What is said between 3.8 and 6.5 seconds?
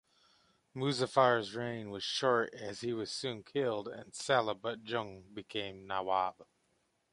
and Salabat Jung became Nawab.